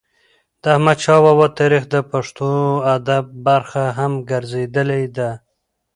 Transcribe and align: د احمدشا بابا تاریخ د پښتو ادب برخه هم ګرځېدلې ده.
د 0.61 0.63
احمدشا 0.75 1.15
بابا 1.23 1.47
تاریخ 1.59 1.83
د 1.93 1.95
پښتو 2.11 2.49
ادب 2.95 3.25
برخه 3.47 3.83
هم 3.97 4.11
ګرځېدلې 4.29 5.03
ده. 5.17 5.29